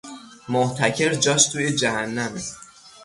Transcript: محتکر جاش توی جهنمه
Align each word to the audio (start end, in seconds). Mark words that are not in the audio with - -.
محتکر 0.49 1.13
جاش 1.15 1.47
توی 1.49 1.71
جهنمه 1.75 2.41